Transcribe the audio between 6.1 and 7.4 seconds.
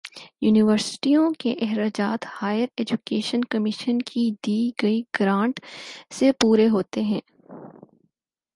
سے پورے ہوتے ہیں۔